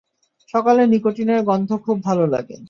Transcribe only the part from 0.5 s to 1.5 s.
সকালে নিকোটিন এর